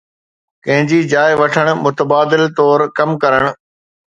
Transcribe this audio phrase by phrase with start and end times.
[0.63, 3.43] ڪنهن جي جاءِ وٺڻ، متبادل طور ڪم ڪرڻ